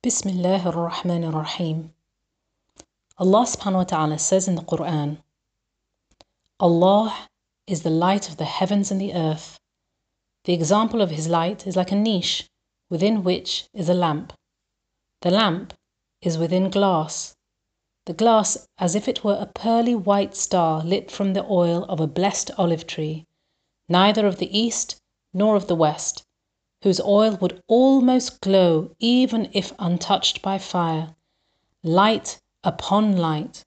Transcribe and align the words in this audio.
Bismillah 0.00 0.62
ar-Rahman 0.64 1.24
ar-Rahim. 1.24 1.92
Allah 3.18 3.42
subhanahu 3.42 3.74
wa 3.78 3.82
ta'ala 3.82 4.18
says 4.20 4.46
in 4.46 4.54
the 4.54 4.62
Quran, 4.62 5.18
Allah 6.60 7.28
is 7.66 7.82
the 7.82 7.90
light 7.90 8.28
of 8.28 8.36
the 8.36 8.44
heavens 8.44 8.92
and 8.92 9.00
the 9.00 9.12
earth. 9.12 9.58
The 10.44 10.52
example 10.52 11.02
of 11.02 11.10
His 11.10 11.26
light 11.26 11.66
is 11.66 11.74
like 11.74 11.90
a 11.90 11.96
niche 11.96 12.48
within 12.88 13.24
which 13.24 13.68
is 13.74 13.88
a 13.88 13.92
lamp. 13.92 14.32
The 15.22 15.32
lamp 15.32 15.74
is 16.22 16.38
within 16.38 16.70
glass. 16.70 17.34
The 18.06 18.14
glass 18.14 18.68
as 18.78 18.94
if 18.94 19.08
it 19.08 19.24
were 19.24 19.38
a 19.40 19.46
pearly 19.46 19.96
white 19.96 20.36
star 20.36 20.84
lit 20.84 21.10
from 21.10 21.32
the 21.32 21.44
oil 21.50 21.82
of 21.86 21.98
a 21.98 22.06
blessed 22.06 22.52
olive 22.56 22.86
tree, 22.86 23.26
neither 23.88 24.28
of 24.28 24.38
the 24.38 24.56
east 24.56 25.00
nor 25.34 25.56
of 25.56 25.66
the 25.66 25.74
west, 25.74 26.22
whose 26.82 27.00
oil 27.00 27.36
would 27.40 27.62
almost 27.66 28.40
glow 28.40 28.90
even 29.00 29.48
if 29.52 29.72
untouched 29.78 30.40
by 30.42 30.58
fire. 30.58 31.14
Light 31.82 32.40
upon 32.62 33.16
light. 33.16 33.64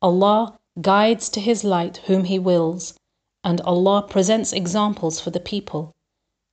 Allah 0.00 0.58
guides 0.80 1.28
to 1.30 1.40
His 1.40 1.64
light 1.64 1.98
whom 2.06 2.24
He 2.24 2.38
wills, 2.38 2.94
and 3.42 3.60
Allah 3.62 4.02
presents 4.02 4.52
examples 4.52 5.20
for 5.20 5.30
the 5.30 5.40
people, 5.40 5.94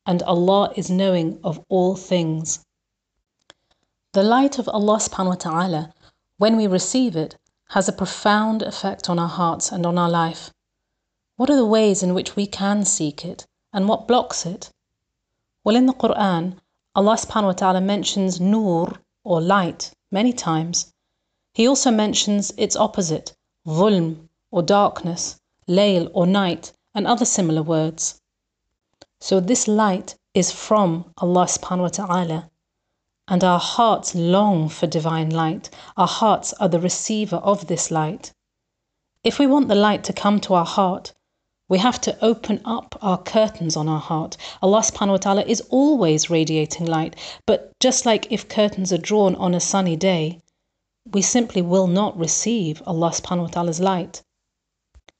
and 0.06 0.24
Allah 0.24 0.72
is 0.76 0.90
knowing 0.90 1.40
of 1.44 1.64
all 1.70 1.96
things. 1.96 2.66
The 4.14 4.24
light 4.24 4.60
of 4.60 4.68
Allah 4.70 4.98
subhanahu 4.98 5.28
wa 5.28 5.36
ta'ala, 5.36 5.94
when 6.38 6.58
we 6.58 6.68
receive 6.68 7.16
it, 7.16 7.38
has 7.70 7.88
a 7.88 7.94
profound 7.94 8.62
effect 8.62 9.10
on 9.10 9.18
our 9.18 9.30
hearts 9.30 9.72
and 9.72 9.86
on 9.86 9.98
our 9.98 10.10
life. 10.10 10.52
What 11.38 11.50
are 11.50 11.56
the 11.56 11.66
ways 11.66 12.04
in 12.04 12.14
which 12.14 12.36
we 12.36 12.46
can 12.46 12.84
seek 12.84 13.24
it, 13.24 13.48
and 13.72 13.88
what 13.88 14.08
blocks 14.08 14.46
it? 14.46 14.70
Well, 15.64 15.76
in 15.76 15.86
the 15.86 15.94
Quran, 15.94 16.58
Allah 16.96 17.16
subhanahu 17.16 17.44
wa 17.44 17.52
ta'ala 17.54 17.82
mentions 17.82 18.42
nur 18.42 18.94
or 19.24 19.40
light 19.40 19.92
many 20.12 20.34
times. 20.34 20.92
He 21.54 21.68
also 21.68 21.92
mentions 21.92 22.52
its 22.58 22.76
opposite, 22.76 23.36
dhulm 23.68 24.30
or 24.50 24.64
darkness, 24.64 25.40
layl 25.68 26.10
or 26.14 26.26
night, 26.26 26.74
and 26.96 27.06
other 27.06 27.26
similar 27.26 27.62
words. 27.62 28.20
So 29.20 29.40
this 29.40 29.68
light 29.68 30.16
is 30.34 30.52
from 30.52 31.14
Allah 31.18 31.46
subhanahu 31.46 31.82
wa 31.82 31.88
ta'ala. 31.90 32.50
And 33.28 33.44
our 33.44 33.60
hearts 33.60 34.16
long 34.16 34.68
for 34.68 34.88
divine 34.88 35.30
light. 35.30 35.70
Our 35.96 36.08
hearts 36.08 36.54
are 36.54 36.70
the 36.70 36.80
receiver 36.80 37.38
of 37.38 37.68
this 37.68 37.92
light. 37.92 38.34
If 39.24 39.38
we 39.38 39.46
want 39.46 39.68
the 39.68 39.76
light 39.76 40.04
to 40.06 40.14
come 40.14 40.42
to 40.42 40.56
our 40.56 40.66
heart, 40.66 41.14
we 41.72 41.78
have 41.78 42.02
to 42.02 42.18
open 42.22 42.60
up 42.66 42.98
our 43.02 43.18
curtains 43.18 43.78
on 43.78 43.88
our 43.88 44.02
heart. 44.02 44.36
Allah 44.62 44.82
subhanahu 44.82 45.12
wa 45.12 45.18
ta'ala 45.18 45.44
is 45.44 45.62
always 45.70 46.30
radiating 46.30 46.86
light, 46.86 47.16
but 47.48 47.72
just 47.80 48.06
like 48.06 48.30
if 48.30 48.50
curtains 48.50 48.92
are 48.92 48.98
drawn 48.98 49.36
on 49.36 49.54
a 49.54 49.62
sunny 49.62 49.96
day, 49.96 50.42
we 51.14 51.22
simply 51.22 51.62
will 51.62 51.88
not 51.88 52.20
receive 52.20 52.84
Allah 52.86 53.12
subhanahu 53.12 53.44
wa 53.44 53.48
ta'ala's 53.48 53.80
light. 53.80 54.22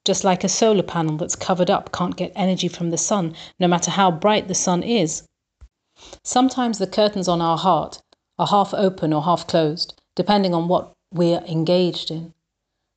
Just 0.04 0.26
like 0.26 0.44
a 0.44 0.50
solar 0.50 0.84
panel 0.84 1.16
that's 1.16 1.38
covered 1.38 1.70
up 1.70 1.94
can't 1.94 2.18
get 2.18 2.34
energy 2.36 2.68
from 2.68 2.90
the 2.90 2.98
sun, 2.98 3.34
no 3.58 3.70
matter 3.70 3.90
how 3.90 4.12
bright 4.12 4.50
the 4.50 4.54
sun 4.54 4.84
is. 4.84 5.24
Sometimes 6.26 6.80
the 6.80 6.86
curtains 7.00 7.30
on 7.30 7.40
our 7.40 7.58
heart 7.58 8.02
are 8.38 8.48
half 8.48 8.74
open 8.74 9.14
or 9.14 9.24
half 9.24 9.48
closed, 9.48 9.94
depending 10.18 10.54
on 10.54 10.68
what 10.68 10.92
we're 11.14 11.46
engaged 11.48 12.12
in. 12.12 12.34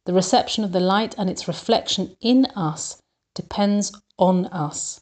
The 0.06 0.12
reception 0.12 0.64
of 0.64 0.72
the 0.72 0.80
light 0.80 1.14
and 1.16 1.30
its 1.30 1.46
reflection 1.46 2.16
in 2.20 2.46
us 2.56 3.00
depends 3.34 3.92
on 4.18 4.46
us. 4.46 5.00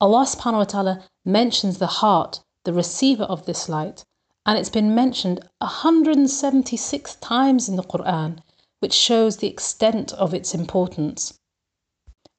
Allah 0.00 0.26
subhanahu 0.26 0.58
wa 0.58 0.64
ta'ala 0.64 1.04
mentions 1.24 1.78
the 1.78 2.02
heart, 2.02 2.42
the 2.64 2.72
receiver 2.72 3.24
of 3.24 3.46
this 3.46 3.68
light, 3.68 4.04
and 4.44 4.58
it's 4.58 4.70
been 4.70 4.94
mentioned 4.94 5.40
176 5.58 7.14
times 7.16 7.68
in 7.68 7.76
the 7.76 7.84
Quran, 7.84 8.40
which 8.80 8.92
shows 8.92 9.36
the 9.36 9.46
extent 9.46 10.12
of 10.14 10.34
its 10.34 10.54
importance. 10.54 11.38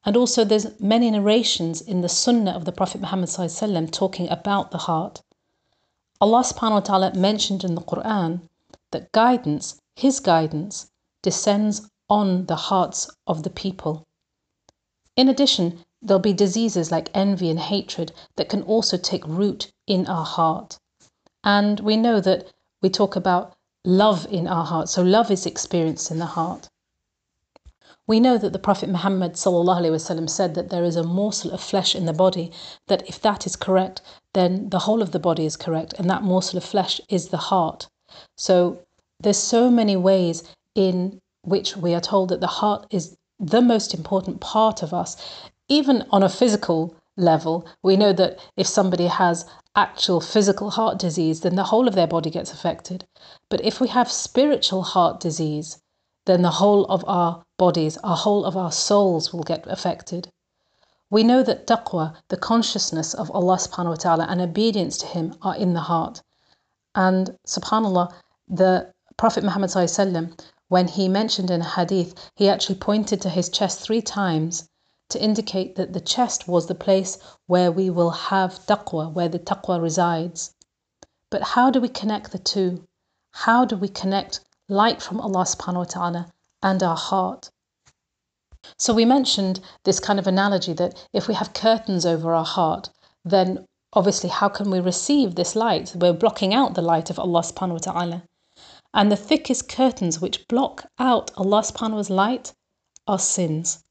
And 0.03 0.17
also, 0.17 0.43
there's 0.43 0.77
many 0.81 1.09
narrations 1.09 1.79
in 1.79 2.01
the 2.01 2.09
Sunnah 2.09 2.51
of 2.51 2.65
the 2.65 2.73
Prophet 2.73 2.99
Muhammad 2.99 3.29
talking 3.93 4.27
about 4.27 4.71
the 4.71 4.79
heart. 4.79 5.21
Allah 6.19 6.43
subhanahu 6.43 6.71
wa 6.71 6.79
ta'ala 6.81 7.15
mentioned 7.15 7.63
in 7.63 7.75
the 7.75 7.81
Quran 7.81 8.41
that 8.91 9.13
guidance, 9.13 9.79
His 9.95 10.19
guidance, 10.19 10.91
descends 11.21 11.89
on 12.09 12.47
the 12.47 12.57
hearts 12.57 13.09
of 13.25 13.43
the 13.43 13.49
people. 13.49 14.05
In 15.15 15.29
addition, 15.29 15.83
there'll 16.01 16.19
be 16.19 16.33
diseases 16.33 16.91
like 16.91 17.09
envy 17.13 17.49
and 17.49 17.59
hatred 17.59 18.11
that 18.35 18.49
can 18.49 18.63
also 18.63 18.97
take 18.97 19.25
root 19.27 19.71
in 19.87 20.07
our 20.07 20.25
heart. 20.25 20.79
And 21.43 21.79
we 21.79 21.97
know 21.97 22.19
that 22.19 22.47
we 22.81 22.89
talk 22.89 23.15
about 23.15 23.55
love 23.85 24.25
in 24.31 24.47
our 24.47 24.65
heart, 24.65 24.89
so 24.89 25.01
love 25.01 25.29
is 25.29 25.45
experienced 25.45 26.09
in 26.09 26.19
the 26.19 26.25
heart. 26.25 26.69
We 28.05 28.19
know 28.19 28.37
that 28.37 28.51
the 28.51 28.59
Prophet 28.59 28.89
Muhammad 28.89 29.37
said 29.37 30.55
that 30.55 30.69
there 30.69 30.83
is 30.83 30.95
a 30.97 31.03
morsel 31.03 31.51
of 31.51 31.61
flesh 31.61 31.95
in 31.95 32.05
the 32.05 32.11
body, 32.11 32.51
that 32.87 33.07
if 33.07 33.21
that 33.21 33.45
is 33.45 33.55
correct, 33.55 34.01
then 34.33 34.69
the 34.69 34.79
whole 34.79 35.01
of 35.01 35.11
the 35.11 35.19
body 35.19 35.45
is 35.45 35.55
correct, 35.55 35.93
and 35.93 36.09
that 36.09 36.23
morsel 36.23 36.57
of 36.57 36.65
flesh 36.65 36.99
is 37.07 37.29
the 37.29 37.37
heart. 37.37 37.87
So 38.35 38.79
there's 39.19 39.37
so 39.37 39.69
many 39.69 39.95
ways 39.95 40.43
in 40.75 41.21
which 41.43 41.77
we 41.77 41.93
are 41.93 42.01
told 42.01 42.29
that 42.29 42.41
the 42.41 42.47
heart 42.47 42.87
is 42.89 43.15
the 43.43 43.61
most 43.61 43.93
important 43.93 44.39
part 44.39 44.81
of 44.81 44.93
us. 44.93 45.17
Even 45.67 46.05
on 46.11 46.23
a 46.23 46.29
physical 46.29 46.95
level, 47.17 47.67
we 47.83 47.97
know 47.97 48.13
that 48.13 48.39
if 48.55 48.65
somebody 48.67 49.07
has 49.07 49.45
actual 49.75 50.21
physical 50.21 50.69
heart 50.69 50.97
disease, 50.97 51.41
then 51.41 51.55
the 51.55 51.65
whole 51.65 51.87
of 51.87 51.95
their 51.95 52.07
body 52.07 52.29
gets 52.29 52.53
affected. 52.53 53.05
But 53.49 53.61
if 53.61 53.81
we 53.81 53.89
have 53.89 54.09
spiritual 54.11 54.83
heart 54.83 55.19
disease, 55.19 55.79
then 56.25 56.41
the 56.41 56.51
whole 56.51 56.85
of 56.85 57.03
our 57.05 57.43
bodies, 57.57 57.97
our 57.97 58.15
whole 58.15 58.45
of 58.45 58.55
our 58.55 58.71
souls 58.71 59.33
will 59.33 59.43
get 59.43 59.67
affected. 59.67 60.29
We 61.09 61.23
know 61.23 61.43
that 61.43 61.67
taqwa, 61.67 62.15
the 62.29 62.37
consciousness 62.37 63.13
of 63.13 63.29
Allah 63.31 63.57
subhanahu 63.57 63.89
wa 63.89 63.95
ta'ala 63.95 64.25
and 64.29 64.39
obedience 64.41 64.97
to 64.99 65.05
Him 65.05 65.35
are 65.41 65.55
in 65.55 65.73
the 65.73 65.81
heart. 65.81 66.21
And 66.95 67.37
subhanAllah, 67.45 68.13
the 68.47 68.93
Prophet 69.17 69.43
Muhammad 69.43 69.69
when 70.73 70.87
he 70.87 71.07
mentioned 71.07 71.51
in 71.51 71.61
a 71.61 71.69
hadith, 71.77 72.15
he 72.33 72.49
actually 72.49 72.73
pointed 72.73 73.21
to 73.21 73.29
his 73.29 73.47
chest 73.47 73.79
three 73.79 74.01
times 74.01 74.67
to 75.07 75.21
indicate 75.21 75.75
that 75.75 75.93
the 75.93 76.01
chest 76.01 76.47
was 76.47 76.65
the 76.65 76.83
place 76.87 77.19
where 77.45 77.71
we 77.71 77.91
will 77.91 78.09
have 78.09 78.65
taqwa, 78.65 79.13
where 79.13 79.29
the 79.29 79.37
taqwa 79.37 79.79
resides. 79.79 80.55
But 81.29 81.43
how 81.53 81.69
do 81.69 81.79
we 81.79 81.89
connect 81.89 82.31
the 82.31 82.39
two? 82.39 82.87
How 83.45 83.65
do 83.65 83.77
we 83.77 83.87
connect 83.87 84.39
light 84.67 84.99
from 84.99 85.21
Allah 85.21 85.45
subhanahu 85.45 85.85
wa 85.85 85.91
ta'ala 85.95 86.33
and 86.63 86.81
our 86.81 86.97
heart? 86.97 87.51
So 88.75 88.95
we 88.95 89.05
mentioned 89.05 89.59
this 89.83 89.99
kind 89.99 90.17
of 90.17 90.25
analogy 90.25 90.73
that 90.73 91.07
if 91.13 91.27
we 91.27 91.35
have 91.35 91.53
curtains 91.53 92.03
over 92.03 92.33
our 92.33 92.49
heart, 92.57 92.89
then 93.23 93.67
obviously 93.93 94.29
how 94.29 94.49
can 94.49 94.71
we 94.71 94.79
receive 94.79 95.35
this 95.35 95.55
light? 95.55 95.93
We're 95.95 96.13
blocking 96.13 96.51
out 96.51 96.73
the 96.73 96.81
light 96.81 97.11
of 97.11 97.19
Allah 97.19 97.41
subhanahu 97.41 97.73
wa 97.79 97.85
ta'ala. 97.91 98.23
And 98.93 99.11
the 99.11 99.17
thickest 99.17 99.67
curtains 99.67 100.21
which 100.21 100.47
block 100.47 100.85
out 100.99 101.31
Allah 101.35 101.61
subhanahu 101.61 102.09
light 102.09 102.53
are 103.07 103.19
sins. 103.19 103.83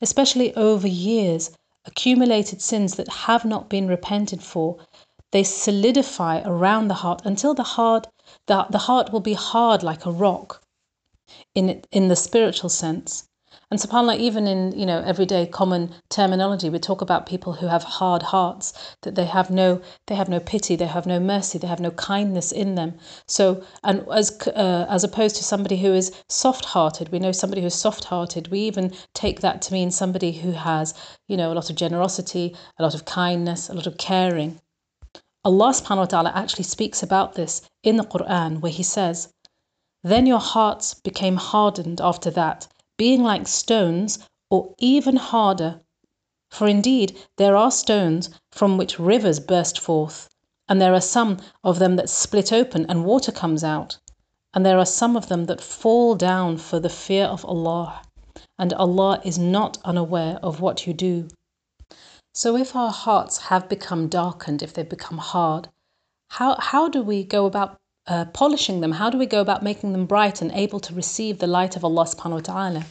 Especially 0.00 0.54
over 0.56 0.88
years, 0.88 1.50
accumulated 1.84 2.62
sins 2.62 2.94
that 2.94 3.08
have 3.08 3.44
not 3.44 3.68
been 3.68 3.86
repented 3.88 4.42
for, 4.42 4.78
they 5.32 5.42
solidify 5.44 6.40
around 6.44 6.88
the 6.88 6.94
heart 7.02 7.22
until 7.24 7.54
the 7.54 7.62
heart 7.76 8.06
the, 8.46 8.66
the 8.70 8.78
heart 8.78 9.12
will 9.12 9.20
be 9.20 9.34
hard 9.34 9.82
like 9.82 10.06
a 10.06 10.10
rock 10.12 10.62
in 11.54 11.82
in 11.90 12.08
the 12.08 12.16
spiritual 12.16 12.70
sense. 12.70 13.28
And 13.70 13.80
subhanAllah, 13.80 14.18
even 14.18 14.46
in 14.46 14.78
you 14.78 14.84
know 14.84 15.00
everyday 15.00 15.46
common 15.46 15.90
terminology, 16.10 16.68
we 16.68 16.78
talk 16.78 17.00
about 17.00 17.26
people 17.26 17.54
who 17.54 17.66
have 17.66 17.82
hard 17.82 18.22
hearts, 18.22 18.72
that 19.02 19.14
they 19.14 19.24
have 19.24 19.50
no 19.50 19.80
they 20.06 20.14
have 20.14 20.28
no 20.28 20.38
pity, 20.38 20.76
they 20.76 20.86
have 20.86 21.06
no 21.06 21.18
mercy, 21.18 21.58
they 21.58 21.66
have 21.66 21.80
no 21.80 21.90
kindness 21.92 22.52
in 22.52 22.74
them. 22.74 22.94
So 23.26 23.64
and 23.82 24.06
as 24.12 24.38
uh, 24.48 24.86
as 24.88 25.02
opposed 25.02 25.36
to 25.36 25.44
somebody 25.44 25.78
who 25.78 25.94
is 25.94 26.12
soft-hearted, 26.28 27.10
we 27.10 27.18
know 27.18 27.32
somebody 27.32 27.62
who 27.62 27.68
is 27.68 27.74
soft-hearted. 27.74 28.48
We 28.48 28.60
even 28.60 28.92
take 29.14 29.40
that 29.40 29.62
to 29.62 29.72
mean 29.72 29.90
somebody 29.90 30.32
who 30.32 30.52
has 30.52 30.94
you 31.26 31.36
know 31.36 31.50
a 31.50 31.54
lot 31.54 31.70
of 31.70 31.76
generosity, 31.76 32.54
a 32.78 32.82
lot 32.82 32.94
of 32.94 33.06
kindness, 33.06 33.68
a 33.68 33.74
lot 33.74 33.86
of 33.86 33.96
caring. 33.96 34.60
Allah 35.46 35.72
subhanahu 35.72 35.98
wa 35.98 36.04
ta'ala 36.06 36.32
actually 36.34 36.64
speaks 36.64 37.02
about 37.02 37.34
this 37.34 37.60
in 37.82 37.96
the 37.96 38.04
Quran 38.04 38.60
where 38.60 38.72
he 38.72 38.82
says, 38.82 39.28
Then 40.02 40.26
your 40.26 40.40
hearts 40.40 40.94
became 40.94 41.36
hardened 41.36 42.00
after 42.00 42.30
that 42.30 42.66
being 42.96 43.22
like 43.22 43.48
stones, 43.48 44.18
or 44.50 44.74
even 44.78 45.16
harder. 45.16 45.80
For 46.50 46.68
indeed 46.68 47.18
there 47.36 47.56
are 47.56 47.70
stones 47.70 48.30
from 48.52 48.76
which 48.76 48.98
rivers 48.98 49.40
burst 49.40 49.78
forth, 49.78 50.28
and 50.68 50.80
there 50.80 50.94
are 50.94 51.00
some 51.00 51.38
of 51.62 51.78
them 51.78 51.96
that 51.96 52.08
split 52.08 52.52
open 52.52 52.86
and 52.88 53.04
water 53.04 53.32
comes 53.32 53.64
out, 53.64 53.98
and 54.54 54.64
there 54.64 54.78
are 54.78 54.86
some 54.86 55.16
of 55.16 55.28
them 55.28 55.46
that 55.46 55.60
fall 55.60 56.14
down 56.14 56.56
for 56.56 56.78
the 56.78 56.88
fear 56.88 57.24
of 57.24 57.44
Allah, 57.44 58.02
and 58.58 58.72
Allah 58.74 59.20
is 59.24 59.38
not 59.38 59.78
unaware 59.84 60.38
of 60.42 60.60
what 60.60 60.86
you 60.86 60.94
do. 60.94 61.28
So 62.32 62.56
if 62.56 62.74
our 62.74 62.90
hearts 62.90 63.38
have 63.38 63.68
become 63.68 64.08
darkened, 64.08 64.62
if 64.62 64.72
they 64.72 64.82
become 64.84 65.18
hard, 65.18 65.68
how, 66.30 66.56
how 66.58 66.88
do 66.88 67.02
we 67.02 67.24
go 67.24 67.46
about 67.46 67.76
uh, 68.06 68.26
polishing 68.26 68.80
them? 68.80 68.92
How 68.92 69.10
do 69.10 69.18
we 69.18 69.26
go 69.26 69.40
about 69.40 69.62
making 69.62 69.92
them 69.92 70.06
bright 70.06 70.42
and 70.42 70.52
able 70.52 70.80
to 70.80 70.94
receive 70.94 71.38
the 71.38 71.46
light 71.46 71.76
of 71.76 71.84
Allah 71.84 72.04
subhanahu 72.04 72.32
wa 72.32 72.40
ta'ala? 72.40 72.86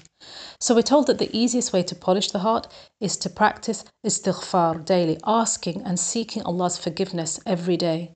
So 0.60 0.74
we're 0.74 0.82
told 0.82 1.08
that 1.08 1.18
the 1.18 1.36
easiest 1.38 1.74
way 1.74 1.84
to 1.84 1.96
polish 1.96 2.32
the 2.32 2.40
heart 2.40 2.68
is 3.00 3.18
to 3.18 3.30
practice 3.30 3.84
istighfar 4.06 4.86
daily, 4.86 5.20
asking 5.26 5.84
and 5.84 6.00
seeking 6.00 6.44
Allah's 6.44 6.78
forgiveness 6.78 7.40
every 7.46 7.78
day. 7.78 8.14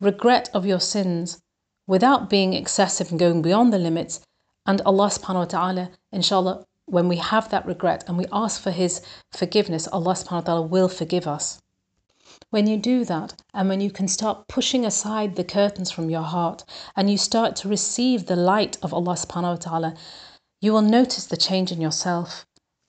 Regret 0.00 0.48
of 0.54 0.64
your 0.64 0.80
sins 0.80 1.40
without 1.86 2.30
being 2.30 2.52
excessive 2.52 3.10
and 3.10 3.18
going 3.18 3.42
beyond 3.42 3.72
the 3.72 3.78
limits. 3.78 4.20
And 4.66 4.80
Allah 4.82 5.08
subhanahu 5.08 5.34
wa 5.34 5.44
ta'ala, 5.44 5.90
inshallah, 6.12 6.64
when 6.86 7.08
we 7.08 7.16
have 7.16 7.50
that 7.50 7.66
regret 7.66 8.04
and 8.06 8.16
we 8.16 8.26
ask 8.32 8.60
for 8.60 8.70
His 8.70 9.00
forgiveness, 9.32 9.88
Allah 9.88 10.14
subhanahu 10.14 10.32
wa 10.32 10.40
ta'ala 10.40 10.62
will 10.62 10.88
forgive 10.88 11.26
us. 11.26 11.60
When 12.56 12.66
you 12.66 12.78
do 12.78 13.04
that, 13.04 13.34
and 13.52 13.68
when 13.68 13.82
you 13.82 13.90
can 13.90 14.08
start 14.08 14.48
pushing 14.48 14.86
aside 14.86 15.36
the 15.36 15.44
curtains 15.44 15.90
from 15.90 16.08
your 16.08 16.22
heart, 16.22 16.64
and 16.96 17.10
you 17.10 17.18
start 17.18 17.54
to 17.56 17.68
receive 17.68 18.24
the 18.24 18.34
light 18.34 18.78
of 18.82 18.94
Allah 18.94 19.12
subhanahu 19.12 19.56
wa 19.56 19.56
ta'ala, 19.56 19.94
you 20.62 20.72
will 20.72 20.80
notice 20.80 21.26
the 21.26 21.36
change 21.36 21.70
in 21.70 21.82
yourself. 21.82 22.46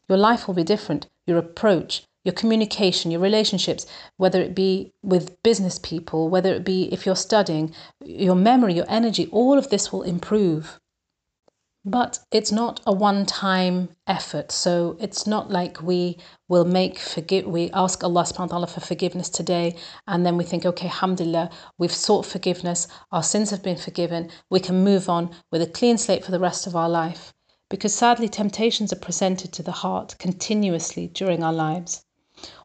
Your 0.07 0.17
life 0.17 0.47
will 0.47 0.53
be 0.53 0.63
different. 0.63 1.07
Your 1.25 1.37
approach, 1.37 2.03
your 2.23 2.31
communication, 2.31 3.11
your 3.11 3.19
relationships, 3.19 3.85
whether 4.15 4.41
it 4.41 4.55
be 4.55 4.93
with 5.03 5.35
business 5.43 5.79
people, 5.79 6.29
whether 6.29 6.53
it 6.53 6.63
be 6.63 6.83
if 6.93 7.05
you're 7.05 7.17
studying, 7.17 7.73
your 8.05 8.35
memory, 8.35 8.73
your 8.73 8.87
energy, 8.87 9.27
all 9.33 9.57
of 9.57 9.69
this 9.69 9.91
will 9.91 10.03
improve. 10.03 10.79
But 11.89 12.19
it's 12.31 12.51
not 12.51 12.81
a 12.85 12.91
one 12.91 13.25
time 13.25 13.95
effort. 14.07 14.51
So 14.51 14.97
it's 14.99 15.25
not 15.25 15.49
like 15.49 15.81
we 15.81 16.17
will 16.49 16.65
make 16.65 16.99
forgive 16.99 17.45
we 17.45 17.71
ask 17.71 18.03
Allah 18.03 18.23
subhanahu 18.23 18.39
wa 18.39 18.47
ta'ala 18.47 18.67
for 18.67 18.81
forgiveness 18.81 19.29
today 19.29 19.73
and 20.05 20.25
then 20.25 20.35
we 20.35 20.43
think, 20.43 20.65
okay, 20.65 20.87
alhamdulillah, 20.87 21.49
we've 21.77 21.93
sought 21.93 22.25
forgiveness, 22.25 22.89
our 23.13 23.23
sins 23.23 23.51
have 23.51 23.63
been 23.63 23.77
forgiven, 23.77 24.29
we 24.49 24.59
can 24.59 24.83
move 24.83 25.07
on 25.07 25.29
with 25.49 25.61
a 25.61 25.65
clean 25.65 25.97
slate 25.97 26.25
for 26.25 26.31
the 26.31 26.41
rest 26.41 26.67
of 26.67 26.75
our 26.75 26.89
life. 26.89 27.33
Because 27.69 27.95
sadly 27.95 28.27
temptations 28.27 28.91
are 28.91 28.97
presented 28.97 29.53
to 29.53 29.63
the 29.63 29.79
heart 29.83 30.17
continuously 30.19 31.07
during 31.07 31.41
our 31.41 31.53
lives. 31.53 32.03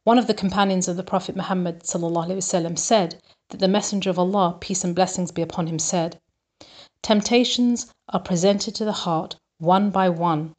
One 0.02 0.18
of 0.18 0.26
the 0.26 0.34
companions 0.34 0.88
of 0.88 0.96
the 0.96 1.04
Prophet 1.04 1.36
Muhammad 1.36 1.86
said 1.86 3.20
that 3.50 3.60
the 3.60 3.68
Messenger 3.68 4.10
of 4.10 4.18
Allah, 4.18 4.58
peace 4.60 4.82
and 4.82 4.96
blessings 4.96 5.30
be 5.30 5.42
upon 5.42 5.68
him, 5.68 5.78
said 5.78 6.20
Temptations 7.04 7.92
are 8.10 8.20
presented 8.20 8.76
to 8.76 8.84
the 8.84 8.92
heart 8.92 9.34
one 9.58 9.90
by 9.90 10.08
one. 10.08 10.54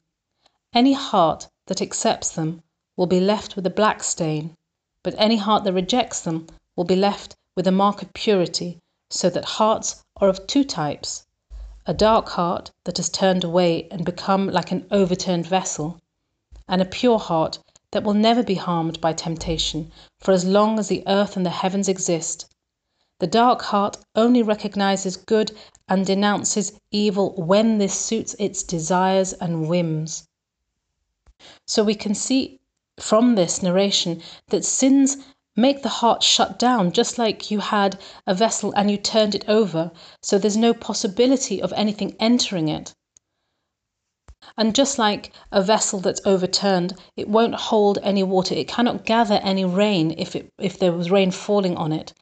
Any 0.74 0.92
heart 0.92 1.48
that 1.68 1.80
accepts 1.80 2.28
them 2.28 2.62
will 2.98 3.06
be 3.06 3.18
left 3.18 3.56
with 3.56 3.66
a 3.66 3.70
black 3.70 4.02
stain, 4.02 4.54
but 5.02 5.14
any 5.16 5.38
heart 5.38 5.64
that 5.64 5.72
rejects 5.72 6.20
them 6.20 6.46
will 6.76 6.84
be 6.84 6.96
left 6.96 7.34
with 7.56 7.66
a 7.66 7.72
mark 7.72 8.02
of 8.02 8.12
purity, 8.12 8.78
so 9.08 9.30
that 9.30 9.56
hearts 9.56 10.04
are 10.18 10.28
of 10.28 10.46
two 10.46 10.64
types 10.64 11.24
a 11.86 11.94
dark 11.94 12.28
heart 12.28 12.70
that 12.84 12.98
has 12.98 13.08
turned 13.08 13.42
away 13.42 13.88
and 13.90 14.04
become 14.04 14.46
like 14.50 14.70
an 14.70 14.86
overturned 14.90 15.46
vessel, 15.46 15.98
and 16.68 16.82
a 16.82 16.84
pure 16.84 17.18
heart 17.18 17.58
that 17.90 18.02
will 18.02 18.12
never 18.12 18.42
be 18.42 18.56
harmed 18.56 19.00
by 19.00 19.14
temptation 19.14 19.90
for 20.18 20.32
as 20.32 20.44
long 20.44 20.78
as 20.78 20.88
the 20.88 21.02
earth 21.06 21.38
and 21.38 21.46
the 21.46 21.50
heavens 21.64 21.88
exist. 21.88 22.53
The 23.24 23.30
dark 23.30 23.62
heart 23.62 23.96
only 24.14 24.42
recognizes 24.42 25.16
good 25.16 25.56
and 25.88 26.04
denounces 26.04 26.78
evil 26.90 27.32
when 27.38 27.78
this 27.78 27.94
suits 27.94 28.36
its 28.38 28.62
desires 28.62 29.32
and 29.32 29.66
whims. 29.66 30.28
So 31.66 31.82
we 31.82 31.94
can 31.94 32.14
see 32.14 32.60
from 33.00 33.34
this 33.34 33.62
narration 33.62 34.20
that 34.48 34.62
sins 34.66 35.16
Make 35.56 35.82
the 35.82 35.88
heart 35.88 36.22
shut 36.22 36.58
down, 36.58 36.92
just 36.92 37.16
like 37.16 37.50
you 37.50 37.60
had 37.60 37.98
a 38.26 38.34
vessel 38.34 38.74
and 38.76 38.90
you 38.90 38.98
turned 38.98 39.34
it 39.34 39.48
over, 39.48 39.90
so 40.20 40.36
there's 40.36 40.58
no 40.58 40.74
possibility 40.74 41.62
of 41.62 41.72
anything 41.72 42.14
entering 42.20 42.68
it. 42.68 42.94
And 44.58 44.74
just 44.74 44.98
like 44.98 45.32
a 45.50 45.62
vessel 45.62 45.98
that's 45.98 46.20
overturned, 46.26 46.92
it 47.16 47.30
won't 47.30 47.54
hold 47.54 47.98
any 48.02 48.22
water. 48.22 48.54
It 48.54 48.68
cannot 48.68 49.06
gather 49.06 49.40
any 49.42 49.64
rain 49.64 50.14
if, 50.18 50.36
it, 50.36 50.52
if 50.58 50.78
there 50.78 50.92
was 50.92 51.10
rain 51.10 51.30
falling 51.30 51.78
on 51.78 51.90
it. 51.90 52.12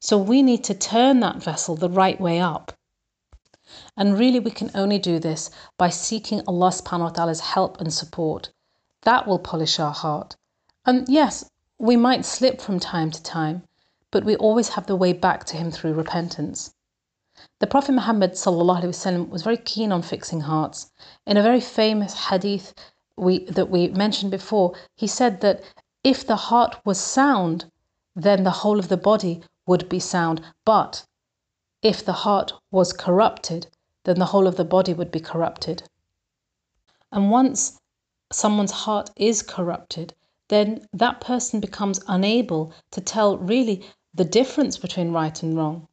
So 0.00 0.18
we 0.18 0.42
need 0.42 0.64
to 0.64 0.74
turn 0.74 1.20
that 1.20 1.42
vessel 1.42 1.76
the 1.76 1.88
right 1.88 2.20
way 2.20 2.40
up. 2.40 2.72
And 3.96 4.18
really, 4.18 4.40
we 4.40 4.50
can 4.50 4.70
only 4.74 4.98
do 4.98 5.18
this 5.18 5.50
by 5.78 5.90
seeking 5.90 6.42
Allah 6.46 6.70
subhanahu 6.70 7.00
wa 7.00 7.08
ta'ala's 7.10 7.40
help 7.40 7.80
and 7.80 7.92
support. 7.92 8.50
That 9.02 9.26
will 9.26 9.38
polish 9.38 9.78
our 9.78 9.92
heart. 9.92 10.36
And 10.84 11.08
yes, 11.08 11.48
we 11.78 11.96
might 11.96 12.24
slip 12.24 12.60
from 12.60 12.80
time 12.80 13.10
to 13.12 13.22
time, 13.22 13.62
but 14.10 14.24
we 14.24 14.36
always 14.36 14.70
have 14.70 14.86
the 14.86 14.96
way 14.96 15.12
back 15.12 15.44
to 15.44 15.56
Him 15.56 15.70
through 15.70 15.94
repentance. 15.94 16.74
The 17.60 17.66
Prophet 17.66 17.92
Muhammad 17.92 18.32
وسلم, 18.32 19.28
was 19.28 19.42
very 19.42 19.56
keen 19.56 19.90
on 19.90 20.02
fixing 20.02 20.40
hearts. 20.40 20.90
In 21.26 21.36
a 21.36 21.42
very 21.42 21.60
famous 21.60 22.28
hadith 22.28 22.74
we, 23.16 23.44
that 23.46 23.70
we 23.70 23.88
mentioned 23.88 24.30
before, 24.30 24.74
he 24.96 25.06
said 25.06 25.40
that 25.40 25.62
if 26.04 26.26
the 26.26 26.36
heart 26.36 26.76
was 26.84 26.98
sound, 26.98 27.64
then 28.14 28.44
the 28.44 28.50
whole 28.50 28.78
of 28.78 28.88
the 28.88 28.96
body 28.96 29.42
would 29.67 29.87
be 29.87 29.99
sound. 29.99 30.41
But 30.65 31.05
if 31.83 32.03
the 32.03 32.13
heart 32.25 32.53
was 32.71 32.91
corrupted, 32.93 33.67
then 34.05 34.17
the 34.17 34.25
whole 34.25 34.47
of 34.47 34.55
the 34.55 34.65
body 34.65 34.93
would 34.93 35.11
be 35.11 35.19
corrupted. 35.19 35.83
And 37.11 37.29
once 37.29 37.79
someone's 38.31 38.71
heart 38.71 39.11
is 39.15 39.43
corrupted, 39.43 40.15
then 40.47 40.87
that 40.93 41.21
person 41.21 41.59
becomes 41.59 41.99
unable 42.07 42.73
to 42.91 43.01
tell 43.01 43.37
really 43.37 43.85
the 44.13 44.25
difference 44.25 44.77
between 44.77 45.11
right 45.11 45.43
and 45.43 45.55
wrong. 45.55 45.87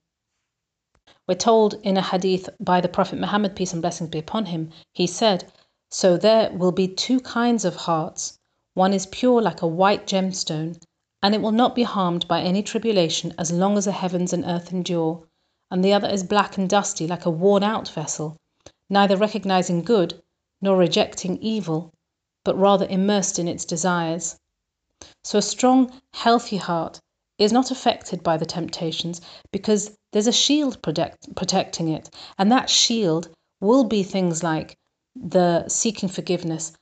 We're 1.26 1.34
told 1.34 1.74
in 1.82 1.96
a 1.96 2.02
hadith 2.02 2.48
by 2.60 2.80
the 2.80 2.88
Prophet 2.88 3.18
Muhammad, 3.18 3.56
peace 3.56 3.72
and 3.72 3.82
blessings 3.82 4.10
be 4.10 4.18
upon 4.18 4.46
him, 4.46 4.70
he 4.92 5.06
said, 5.06 5.52
So 5.90 6.16
there 6.16 6.50
will 6.52 6.72
be 6.72 6.86
two 6.88 7.20
kinds 7.20 7.64
of 7.64 7.76
hearts. 7.76 8.38
One 8.74 8.92
is 8.92 9.06
pure 9.06 9.40
like 9.42 9.62
a 9.62 9.66
white 9.66 10.06
gemstone, 10.06 10.80
and 11.24 11.34
it 11.34 11.40
will 11.40 11.52
not 11.52 11.74
be 11.74 11.84
harmed 11.84 12.28
by 12.28 12.42
any 12.42 12.62
tribulation 12.62 13.32
as 13.38 13.50
long 13.50 13.78
as 13.78 13.86
the 13.86 13.92
heavens 13.92 14.34
and 14.34 14.44
earth 14.44 14.70
endure. 14.70 15.26
And 15.70 15.82
the 15.82 15.94
other 15.94 16.06
is 16.06 16.22
black 16.22 16.58
and 16.58 16.68
dusty 16.68 17.06
like 17.06 17.24
a 17.24 17.30
worn 17.30 17.62
out 17.62 17.88
vessel, 17.88 18.36
neither 18.90 19.16
recognizing 19.16 19.80
good 19.80 20.22
nor 20.60 20.76
rejecting 20.76 21.38
evil, 21.38 21.94
but 22.44 22.58
rather 22.58 22.86
immersed 22.88 23.38
in 23.38 23.48
its 23.48 23.64
desires. 23.64 24.36
So 25.24 25.38
a 25.38 25.42
strong, 25.42 25.98
healthy 26.12 26.58
heart 26.58 27.00
is 27.38 27.54
not 27.54 27.70
affected 27.70 28.22
by 28.22 28.36
the 28.36 28.44
temptations 28.44 29.22
because 29.50 29.96
there's 30.12 30.26
a 30.26 30.32
shield 30.32 30.82
protect, 30.82 31.34
protecting 31.34 31.88
it. 31.88 32.10
And 32.36 32.52
that 32.52 32.68
shield 32.68 33.30
will 33.62 33.84
be 33.84 34.02
things 34.02 34.42
like 34.42 34.76
the 35.16 35.66
seeking 35.68 36.10
forgiveness, 36.10 36.74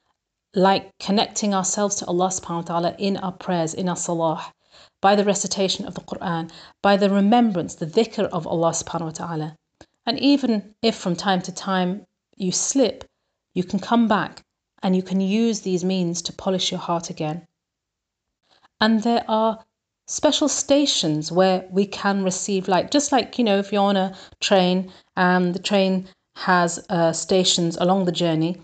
like 0.54 0.90
connecting 0.98 1.54
ourselves 1.54 1.96
to 1.96 2.06
Allah 2.06 2.28
subhanahu 2.28 2.56
wa 2.56 2.62
ta'ala 2.62 2.94
in 2.98 3.16
our 3.18 3.32
prayers, 3.32 3.74
in 3.74 3.88
our 3.88 3.96
salah, 3.96 4.52
by 5.00 5.16
the 5.16 5.24
recitation 5.24 5.86
of 5.86 5.94
the 5.94 6.00
Quran, 6.02 6.50
by 6.82 6.96
the 6.96 7.10
remembrance, 7.10 7.74
the 7.74 7.86
dhikr 7.86 8.24
of 8.24 8.46
Allah 8.46 8.70
subhanahu 8.70 9.06
wa 9.06 9.10
ta'ala. 9.10 9.56
And 10.06 10.18
even 10.18 10.74
if 10.82 10.96
from 10.96 11.16
time 11.16 11.40
to 11.42 11.52
time 11.52 12.06
you 12.36 12.52
slip, 12.52 13.04
you 13.54 13.64
can 13.64 13.78
come 13.78 14.08
back 14.08 14.44
and 14.82 14.96
you 14.96 15.02
can 15.02 15.20
use 15.20 15.60
these 15.60 15.84
means 15.84 16.22
to 16.22 16.32
polish 16.32 16.70
your 16.70 16.80
heart 16.80 17.08
again. 17.10 17.46
And 18.80 19.02
there 19.02 19.24
are 19.28 19.64
special 20.06 20.48
stations 20.48 21.30
where 21.30 21.66
we 21.70 21.86
can 21.86 22.24
receive 22.24 22.68
light. 22.68 22.90
Just 22.90 23.12
like, 23.12 23.38
you 23.38 23.44
know, 23.44 23.58
if 23.58 23.72
you're 23.72 23.82
on 23.82 23.96
a 23.96 24.14
train 24.40 24.92
and 25.16 25.54
the 25.54 25.60
train 25.60 26.08
has 26.36 26.84
uh, 26.88 27.12
stations 27.12 27.76
along 27.76 28.04
the 28.04 28.12
journey, 28.12 28.60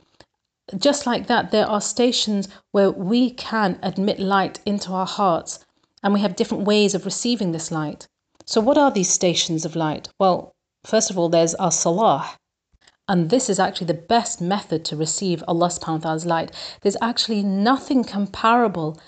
just 0.76 1.06
like 1.06 1.26
that, 1.28 1.50
there 1.50 1.66
are 1.66 1.80
stations 1.80 2.48
where 2.72 2.90
we 2.90 3.30
can 3.30 3.78
admit 3.82 4.20
light 4.20 4.60
into 4.66 4.92
our 4.92 5.06
hearts 5.06 5.64
and 6.02 6.12
we 6.12 6.20
have 6.20 6.37
different 6.37 6.64
ways 6.64 6.94
of 6.94 7.04
receiving 7.04 7.52
this 7.52 7.70
light. 7.70 8.06
So, 8.44 8.60
what 8.60 8.78
are 8.78 8.90
these 8.90 9.10
stations 9.10 9.64
of 9.64 9.76
light? 9.76 10.08
Well, 10.18 10.54
first 10.84 11.10
of 11.10 11.18
all, 11.18 11.28
there's 11.28 11.54
our 11.56 11.72
salah. 11.72 12.37
And 13.08 13.30
this 13.30 13.48
is 13.48 13.58
actually 13.58 13.87
the 13.87 13.94
best 13.94 14.40
method 14.40 14.84
to 14.87 14.96
receive 14.96 15.42
Allah 15.48 15.68
subhanahu 15.68 15.92
wa 15.92 15.98
ta'ala's 15.98 16.26
light. 16.26 16.50
There's 16.82 16.96
actually 17.00 17.42
nothing 17.42 18.04
comparable 18.04 19.00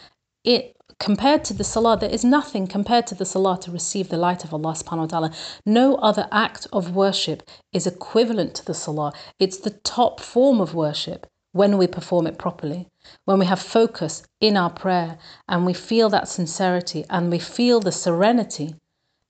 it 0.42 0.74
compared 0.98 1.44
to 1.44 1.54
the 1.54 1.64
salah, 1.64 1.98
there 1.98 2.10
is 2.10 2.24
nothing 2.24 2.66
compared 2.66 3.06
to 3.08 3.14
the 3.14 3.24
salah 3.24 3.58
to 3.60 3.70
receive 3.70 4.08
the 4.08 4.16
light 4.18 4.44
of 4.44 4.52
Allah 4.52 4.72
subhanahu 4.72 4.98
wa 4.98 5.06
ta'ala. 5.06 5.32
No 5.64 5.96
other 5.96 6.28
act 6.30 6.66
of 6.72 6.94
worship 6.94 7.42
is 7.72 7.86
equivalent 7.86 8.54
to 8.56 8.64
the 8.64 8.74
salah. 8.74 9.12
It's 9.38 9.58
the 9.58 9.70
top 9.70 10.20
form 10.20 10.60
of 10.60 10.74
worship 10.74 11.26
when 11.52 11.78
we 11.78 11.86
perform 11.86 12.26
it 12.26 12.38
properly. 12.38 12.88
When 13.24 13.38
we 13.38 13.46
have 13.46 13.60
focus 13.60 14.22
in 14.40 14.56
our 14.56 14.70
prayer 14.70 15.18
and 15.48 15.66
we 15.66 15.72
feel 15.72 16.08
that 16.10 16.28
sincerity 16.28 17.04
and 17.10 17.30
we 17.30 17.38
feel 17.38 17.80
the 17.80 17.92
serenity, 17.92 18.76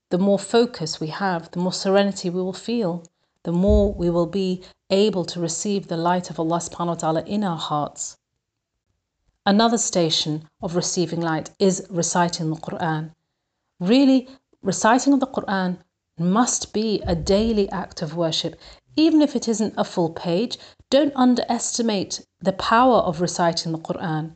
the 0.09 0.17
more 0.17 0.39
focus 0.39 0.99
we 0.99 1.07
have, 1.07 1.49
the 1.51 1.59
more 1.59 1.73
serenity 1.73 2.29
we 2.29 2.41
will 2.41 2.53
feel, 2.53 3.03
the 3.43 3.51
more 3.51 3.93
we 3.93 4.09
will 4.09 4.27
be 4.27 4.63
able 4.89 5.25
to 5.25 5.39
receive 5.39 5.87
the 5.87 5.97
light 5.97 6.29
of 6.29 6.39
Allah 6.39 6.57
subhanahu 6.57 6.87
wa 6.87 6.93
ta'ala 6.95 7.23
in 7.23 7.43
our 7.43 7.57
hearts. 7.57 8.17
Another 9.45 9.77
station 9.79 10.47
of 10.61 10.75
receiving 10.75 11.21
light 11.21 11.49
is 11.57 11.87
reciting 11.89 12.49
the 12.51 12.57
Quran. 12.57 13.11
Really, 13.79 14.29
reciting 14.61 15.13
of 15.13 15.19
the 15.19 15.27
Quran 15.27 15.79
must 16.19 16.73
be 16.73 17.01
a 17.07 17.15
daily 17.15 17.67
act 17.71 18.03
of 18.03 18.15
worship, 18.15 18.55
even 18.95 19.21
if 19.21 19.35
it 19.35 19.47
isn't 19.47 19.73
a 19.77 19.83
full 19.83 20.09
page. 20.09 20.57
Don't 20.89 21.13
underestimate 21.15 22.25
the 22.39 22.53
power 22.53 22.97
of 22.97 23.21
reciting 23.21 23.71
the 23.71 23.77
Quran. 23.77 24.35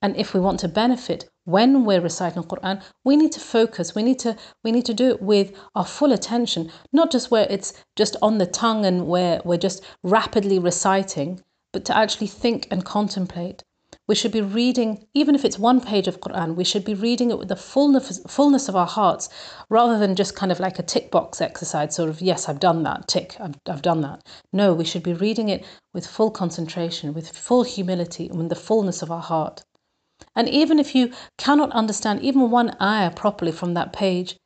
And 0.00 0.16
if 0.16 0.34
we 0.34 0.40
want 0.40 0.60
to 0.60 0.68
benefit 0.68 1.28
when 1.44 1.84
we're 1.84 2.00
reciting 2.00 2.42
the 2.42 2.48
Quran, 2.48 2.82
we 3.04 3.16
need 3.16 3.32
to 3.32 3.40
focus. 3.40 3.94
We 3.94 4.02
need 4.02 4.18
to 4.20 4.36
we 4.64 4.72
need 4.72 4.86
to 4.86 4.94
do 4.94 5.10
it 5.10 5.22
with 5.22 5.52
our 5.74 5.84
full 5.84 6.12
attention, 6.12 6.70
not 6.92 7.10
just 7.10 7.30
where 7.30 7.46
it's 7.50 7.72
just 7.96 8.16
on 8.22 8.38
the 8.38 8.46
tongue 8.46 8.84
and 8.84 9.06
where 9.06 9.40
we're 9.44 9.58
just 9.58 9.82
rapidly 10.02 10.58
reciting, 10.58 11.42
but 11.72 11.84
to 11.86 11.96
actually 11.96 12.28
think 12.28 12.68
and 12.70 12.84
contemplate. 12.84 13.62
We 14.12 14.16
should 14.16 14.30
be 14.30 14.42
reading, 14.42 15.06
even 15.14 15.34
if 15.34 15.42
it's 15.42 15.58
one 15.58 15.80
page 15.80 16.06
of 16.06 16.20
Quran, 16.20 16.54
we 16.54 16.64
should 16.64 16.84
be 16.84 16.92
reading 16.92 17.30
it 17.30 17.38
with 17.38 17.48
the 17.48 17.56
fullness, 17.56 18.20
fullness 18.28 18.68
of 18.68 18.76
our 18.76 18.86
hearts 18.86 19.30
rather 19.70 19.98
than 19.98 20.16
just 20.16 20.36
kind 20.36 20.52
of 20.52 20.60
like 20.60 20.78
a 20.78 20.82
tick 20.82 21.10
box 21.10 21.40
exercise, 21.40 21.94
sort 21.94 22.10
of, 22.10 22.20
yes, 22.20 22.46
I've 22.46 22.60
done 22.60 22.82
that, 22.82 23.08
tick, 23.08 23.36
I've, 23.40 23.54
I've 23.66 23.80
done 23.80 24.02
that. 24.02 24.20
No, 24.52 24.74
we 24.74 24.84
should 24.84 25.02
be 25.02 25.14
reading 25.14 25.48
it 25.48 25.64
with 25.94 26.06
full 26.06 26.30
concentration, 26.30 27.14
with 27.14 27.30
full 27.30 27.62
humility, 27.62 28.28
and 28.28 28.36
with 28.36 28.50
the 28.50 28.54
fullness 28.54 29.00
of 29.00 29.10
our 29.10 29.22
heart. 29.22 29.62
And 30.36 30.46
even 30.46 30.78
if 30.78 30.94
you 30.94 31.10
cannot 31.38 31.70
understand 31.70 32.20
even 32.20 32.50
one 32.50 32.76
ayah 32.82 33.12
properly 33.12 33.50
from 33.50 33.72
that 33.72 33.94
page, 33.94 34.36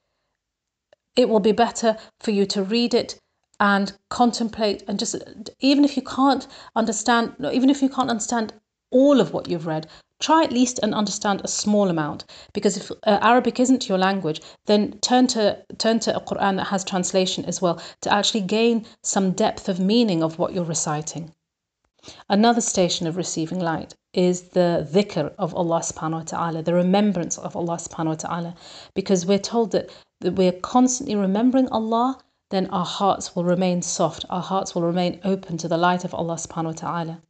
it 1.16 1.28
will 1.28 1.40
be 1.40 1.50
better 1.50 1.96
for 2.20 2.30
you 2.30 2.46
to 2.46 2.62
read 2.62 2.94
it 2.94 3.18
and 3.58 3.96
contemplate 4.10 4.84
and 4.86 5.00
just 5.00 5.16
even 5.58 5.84
if 5.84 5.96
you 5.96 6.02
can't 6.02 6.46
understand 6.76 7.34
even 7.52 7.70
if 7.70 7.80
you 7.80 7.88
can't 7.88 8.10
understand 8.10 8.52
all 8.90 9.20
of 9.20 9.32
what 9.32 9.48
you've 9.48 9.66
read 9.66 9.86
try 10.20 10.42
at 10.42 10.52
least 10.52 10.80
and 10.82 10.94
understand 10.94 11.40
a 11.44 11.48
small 11.48 11.88
amount 11.90 12.24
because 12.52 12.76
if 12.76 12.90
uh, 12.90 13.18
arabic 13.20 13.60
isn't 13.60 13.88
your 13.88 13.98
language 13.98 14.40
then 14.66 14.92
turn 15.00 15.26
to 15.26 15.58
turn 15.78 15.98
to 15.98 16.14
a 16.16 16.20
quran 16.20 16.56
that 16.56 16.68
has 16.68 16.84
translation 16.84 17.44
as 17.44 17.60
well 17.60 17.80
to 18.00 18.12
actually 18.12 18.40
gain 18.40 18.84
some 19.02 19.32
depth 19.32 19.68
of 19.68 19.78
meaning 19.78 20.22
of 20.22 20.38
what 20.38 20.52
you're 20.52 20.64
reciting 20.64 21.32
another 22.28 22.60
station 22.60 23.06
of 23.06 23.16
receiving 23.16 23.58
light 23.58 23.94
is 24.12 24.42
the 24.50 24.88
dhikr 24.90 25.32
of 25.38 25.54
Allah 25.54 25.80
subhanahu 25.80 26.20
wa 26.20 26.22
ta'ala, 26.22 26.62
the 26.62 26.74
remembrance 26.74 27.36
of 27.36 27.54
Allah 27.54 27.76
subhanahu 27.76 28.06
wa 28.06 28.14
ta'ala. 28.14 28.54
Because 28.94 29.26
we're 29.26 29.38
told 29.38 29.72
that, 29.72 29.90
that 30.20 30.32
we're 30.32 30.52
constantly 30.52 31.14
remembering 31.14 31.68
Allah, 31.68 32.18
then 32.50 32.66
our 32.68 32.86
hearts 32.86 33.36
will 33.36 33.44
remain 33.44 33.82
soft, 33.82 34.24
our 34.30 34.40
hearts 34.40 34.74
will 34.74 34.82
remain 34.82 35.20
open 35.24 35.58
to 35.58 35.68
the 35.68 35.76
light 35.76 36.04
of 36.04 36.14
Allah 36.14 36.36
subhanahu 36.36 36.64
wa 36.64 36.72
ta'ala. 36.72 37.22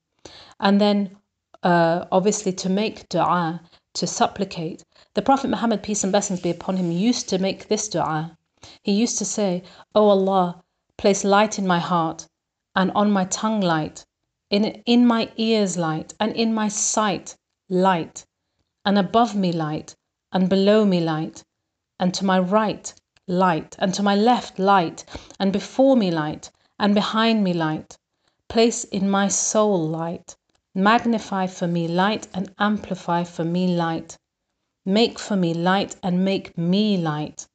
And 0.60 0.80
then 0.80 1.16
uh, 1.62 2.06
obviously 2.12 2.52
to 2.52 2.68
make 2.68 3.08
dua, 3.08 3.60
to 3.94 4.06
supplicate. 4.06 4.84
The 5.14 5.22
Prophet 5.22 5.48
Muhammad, 5.48 5.82
peace 5.82 6.02
and 6.04 6.12
blessings 6.12 6.40
be 6.40 6.50
upon 6.50 6.76
him, 6.76 6.90
used 6.90 7.28
to 7.30 7.38
make 7.38 7.68
this 7.68 7.88
dua. 7.88 8.36
He 8.82 8.92
used 8.92 9.18
to 9.18 9.25
say, 9.25 9.62
O 9.94 10.04
oh 10.04 10.08
Allah, 10.08 10.62
place 10.96 11.25
light 11.25 11.58
in 11.58 11.66
my 11.66 11.78
heart 11.78 12.26
and 12.75 12.90
on 12.92 13.10
my 13.10 13.25
tongue 13.25 13.60
light 13.60 14.04
in, 14.50 14.64
in 14.86 15.04
my 15.06 15.30
ears 15.36 15.76
light, 15.76 16.14
and 16.20 16.32
in 16.34 16.54
my 16.54 16.68
sight 16.68 17.36
light, 17.68 18.25
and 18.84 18.96
above 18.96 19.34
me 19.34 19.50
light, 19.50 19.96
and 20.32 20.48
below 20.48 20.84
me 20.84 21.00
light, 21.00 21.42
and 21.98 22.14
to 22.14 22.25
my 22.25 22.38
right 22.38 22.94
light, 23.26 23.75
and 23.80 23.92
to 23.94 24.02
my 24.04 24.14
left 24.14 24.58
light, 24.58 25.04
and 25.40 25.52
before 25.52 25.96
me 25.96 26.12
light, 26.12 26.50
and 26.78 26.94
behind 26.94 27.42
me 27.42 27.52
light. 27.52 27.98
Place 28.48 28.84
in 28.84 29.10
my 29.10 29.26
soul 29.26 29.88
light. 29.88 30.36
Magnify 30.78 31.47
for 31.47 31.66
me 31.66 31.88
light, 31.88 32.28
and 32.35 32.54
amplify 32.59 33.25
for 33.25 33.45
me 33.45 33.75
light. 33.75 34.18
Make 34.85 35.18
for 35.18 35.35
me 35.35 35.54
light, 35.54 35.97
and 36.02 36.23
make 36.23 36.59
me 36.59 36.99
light. 36.99 37.49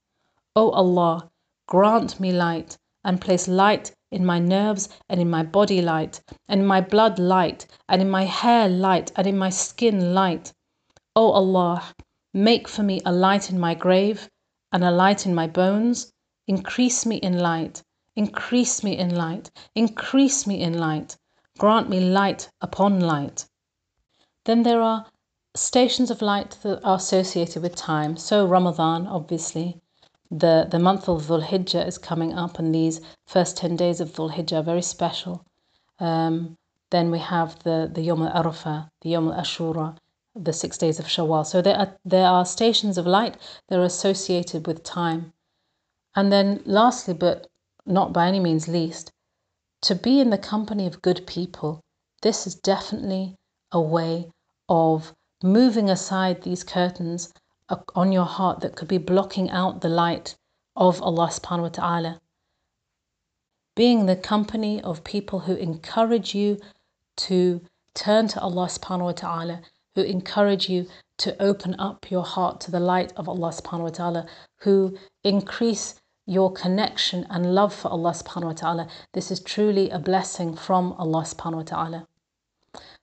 O 0.56 0.72
Allah, 0.72 1.30
grant 1.68 2.20
me 2.20 2.32
light, 2.32 2.80
and 3.04 3.22
place 3.22 3.48
light 3.48 3.94
in 4.12 4.26
my 4.26 4.40
nerves 4.40 4.90
and 5.08 5.22
in 5.22 5.30
my 5.30 5.44
body 5.44 5.84
light, 5.84 6.20
and 6.50 6.62
in 6.62 6.66
my 6.66 6.82
blood 6.82 7.20
light, 7.20 7.68
and 7.88 8.02
in 8.02 8.10
my 8.10 8.26
hair 8.26 8.68
light, 8.68 9.12
and 9.16 9.28
in 9.28 9.38
my 9.38 9.52
skin 9.52 10.16
light. 10.16 10.52
O 11.16 11.32
Allah, 11.32 11.84
make 12.34 12.68
for 12.68 12.82
me 12.82 13.02
a 13.06 13.12
light 13.12 13.52
in 13.52 13.60
my 13.60 13.76
grave 13.76 14.30
and 14.72 14.84
a 14.84 14.90
light 14.90 15.28
in 15.28 15.36
my 15.36 15.46
bones. 15.46 16.12
Increase 16.48 17.06
me 17.06 17.18
in 17.18 17.38
light, 17.38 17.84
increase 18.16 18.84
me 18.84 18.98
in 18.98 19.14
light, 19.14 19.52
increase 19.76 20.48
me 20.48 20.60
in 20.60 20.78
light. 20.80 21.18
Grant 21.62 21.90
me 21.90 22.00
light 22.00 22.50
upon 22.60 23.00
light. 23.02 23.46
Then 24.46 24.64
there 24.64 24.82
are 24.82 25.06
stations 25.54 26.10
of 26.10 26.20
light 26.24 26.58
that 26.64 26.84
are 26.84 26.96
associated 26.96 27.62
with 27.62 27.76
time. 27.76 28.18
So 28.18 28.48
Ramadan, 28.48 29.06
obviously, 29.06 29.80
the, 30.32 30.68
the 30.72 30.80
month 30.80 31.08
of 31.08 31.28
Dhul 31.28 31.44
Hijjah 31.44 31.86
is 31.86 32.00
coming 32.00 32.34
up, 32.34 32.58
and 32.58 32.74
these 32.74 33.00
first 33.28 33.58
10 33.58 33.76
days 33.76 34.02
of 34.02 34.12
Dhul 34.12 34.32
Hijjah 34.34 34.58
are 34.58 34.64
very 34.64 34.82
special. 34.82 35.46
Um, 36.00 36.58
then 36.90 37.12
we 37.12 37.20
have 37.20 37.60
the, 37.60 37.88
the 37.94 38.02
Yom 38.02 38.24
al 38.24 38.44
Arafah, 38.44 38.90
the 39.02 39.10
Yom 39.10 39.28
al 39.28 39.40
Ashura, 39.40 39.96
the 40.34 40.54
six 40.54 40.80
days 40.80 40.98
of 40.98 41.06
Shawwal. 41.06 41.46
So 41.46 41.62
there 41.62 41.78
are, 41.78 41.96
there 42.04 42.26
are 42.26 42.44
stations 42.44 42.98
of 42.98 43.06
light 43.06 43.38
that 43.68 43.78
are 43.78 43.84
associated 43.84 44.66
with 44.66 44.82
time. 44.82 45.32
And 46.16 46.32
then, 46.32 46.64
lastly, 46.66 47.14
but 47.14 47.46
not 47.86 48.14
by 48.14 48.28
any 48.28 48.40
means 48.40 48.68
least, 48.68 49.12
to 49.82 49.96
be 49.96 50.20
in 50.20 50.30
the 50.30 50.38
company 50.38 50.86
of 50.86 51.02
good 51.02 51.26
people. 51.26 51.82
This 52.22 52.46
is 52.46 52.56
definitely 52.56 53.36
a 53.72 53.82
way 53.82 54.30
of 54.70 55.14
moving 55.44 55.90
aside 55.90 56.42
these 56.42 56.64
curtains 56.64 57.34
uh, 57.70 57.78
on 57.96 58.12
your 58.12 58.26
heart 58.26 58.60
that 58.62 58.76
could 58.76 58.88
be 58.88 58.98
blocking 58.98 59.50
out 59.50 59.82
the 59.82 59.90
light 59.90 60.36
of 60.76 61.02
Allah 61.02 61.28
subhanahu 61.28 61.64
wa 61.64 61.70
ta'ala. 61.70 62.22
Being 63.76 64.06
the 64.06 64.16
company 64.16 64.82
of 64.82 65.04
people 65.04 65.40
who 65.40 65.56
encourage 65.56 66.36
you 66.36 66.60
to 67.18 67.62
turn 67.94 68.28
to 68.30 68.42
Allah 68.42 68.68
subhanahu 68.68 69.06
wa 69.06 69.12
ta'ala, 69.14 69.62
who 69.96 70.02
encourage 70.02 70.70
you 70.70 70.88
to 71.18 71.42
open 71.42 71.76
up 71.80 72.10
your 72.10 72.24
heart 72.24 72.60
to 72.62 72.72
the 72.72 72.80
light 72.80 73.14
of 73.16 73.28
Allah 73.28 73.50
subhanahu 73.50 73.84
wa 73.84 73.90
ta'ala, 73.90 74.26
who 74.60 74.98
increase 75.24 76.01
your 76.27 76.53
connection 76.53 77.27
and 77.31 77.55
love 77.55 77.73
for 77.73 77.89
Allah 77.89 78.11
subhanahu 78.11 78.47
wa 78.47 78.53
ta'ala. 78.53 78.89
This 79.13 79.31
is 79.31 79.41
truly 79.41 79.91
a 79.91 79.99
blessing 79.99 80.55
from 80.57 80.93
Allah 80.95 81.23
subhanahu 81.23 81.57
wa 81.57 81.63
ta'ala. 81.63 82.09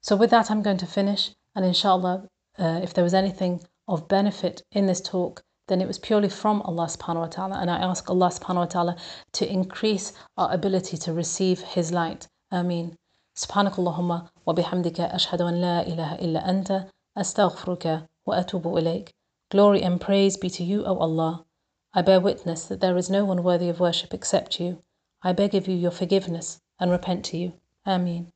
So 0.02 0.16
with 0.16 0.30
that, 0.32 0.52
I'm 0.52 0.62
going 0.62 0.78
to 0.78 0.86
finish. 0.86 1.32
And 1.56 1.64
inshallah, 1.66 2.28
uh, 2.60 2.80
if 2.84 2.94
there 2.94 3.04
was 3.04 3.14
anything 3.14 3.62
of 3.88 4.08
benefit 4.08 4.62
in 4.72 4.86
this 4.86 5.02
talk, 5.02 5.42
then 5.68 5.82
it 5.82 5.88
was 5.88 5.98
purely 5.98 6.28
from 6.30 6.62
Allah 6.64 6.88
subhanahu 6.88 7.22
wa 7.22 7.28
ta'ala. 7.28 7.60
And 7.60 7.72
I 7.72 7.78
ask 7.78 8.10
Allah 8.10 8.28
subhanahu 8.28 8.56
wa 8.56 8.66
ta'ala 8.66 8.96
to 9.34 9.50
increase 9.50 10.12
our 10.38 10.52
ability 10.54 10.98
to 10.98 11.14
receive 11.14 11.62
His 11.62 11.92
light. 11.92 12.28
Ameen. 12.52 12.98
سبحانك 13.36 13.80
اللهم 13.80 14.28
وبحمدك 14.46 15.00
أشهد 15.00 15.42
أن 15.42 15.62
لا 15.62 15.88
إله 15.88 16.16
إلا 16.16 16.50
أنت 16.50 16.86
أستغفرك 17.18 18.06
وأتوب 18.28 18.78
إليك. 18.78 19.10
Glory 19.50 19.82
and 19.82 20.00
praise 20.02 20.38
be 20.38 20.50
to 20.50 20.64
you, 20.64 20.84
O 20.86 20.98
Allah. 20.98 21.46
I 21.95 22.03
bear 22.03 22.21
witness 22.21 22.67
that 22.67 22.81
there 22.81 22.97
is 22.97 23.09
no 23.09 23.25
one 23.25 23.43
worthy 23.43 23.69
of 23.69 23.81
worship 23.81 24.13
except 24.13 24.61
you. 24.61 24.83
I 25.23 25.33
beg 25.33 25.55
of 25.55 25.67
you 25.67 25.77
your 25.77 25.91
forgiveness 25.91 26.61
and 26.79 26.91
repent 26.91 27.25
to 27.27 27.37
you. 27.37 27.55
Ameen. 27.87 28.31